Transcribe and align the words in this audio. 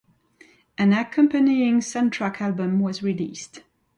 An 0.79 0.93
accompanying 0.93 1.79
soundtrack 1.79 2.41
album 2.41 2.79
was 2.79 3.03
released. 3.03 3.61